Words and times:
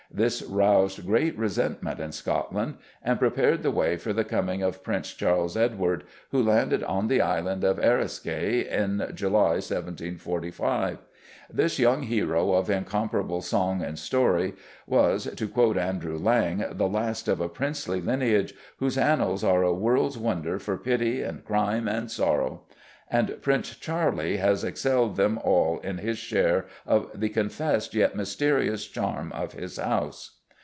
This 0.13 0.41
roused 0.41 1.05
great 1.05 1.37
resentment 1.37 2.01
in 2.01 2.11
Scotland, 2.11 2.75
and 3.01 3.17
prepared 3.17 3.63
the 3.63 3.71
way 3.71 3.95
for 3.95 4.11
the 4.11 4.25
coming 4.25 4.61
of 4.61 4.83
Prince 4.83 5.13
Charles 5.13 5.55
Edward, 5.55 6.03
who 6.31 6.43
landed 6.43 6.83
on 6.83 7.07
the 7.07 7.21
Island 7.21 7.63
of 7.63 7.77
Eriskay 7.79 8.67
in 8.67 9.09
July 9.15 9.61
1745. 9.63 10.97
This 11.49 11.79
young 11.79 12.01
hero 12.03 12.51
of 12.51 12.69
incomparable 12.69 13.41
song 13.41 13.81
and 13.81 13.97
story 13.97 14.55
was, 14.85 15.33
to 15.33 15.47
quote 15.47 15.77
Andrew 15.77 16.17
Lang, 16.17 16.65
"the 16.71 16.89
last 16.89 17.29
of 17.29 17.39
a 17.39 17.47
princely 17.47 18.01
lineage 18.01 18.53
whose 18.79 18.97
annals 18.97 19.45
are 19.45 19.63
a 19.63 19.73
world's 19.73 20.17
wonder 20.17 20.59
for 20.59 20.75
pity, 20.77 21.21
and 21.23 21.45
crime, 21.45 21.87
and 21.87 22.11
sorrow," 22.11 22.63
and 23.13 23.33
Prince 23.41 23.75
Charlie 23.75 24.37
"has 24.37 24.63
excelled 24.63 25.17
them 25.17 25.37
all 25.43 25.79
in 25.79 25.97
his 25.97 26.17
share 26.17 26.67
of 26.85 27.09
the 27.13 27.27
confessed 27.27 27.93
yet 27.93 28.15
mysterious 28.15 28.87
charm 28.87 29.33
of 29.33 29.51
his 29.51 29.75
House." 29.77 30.37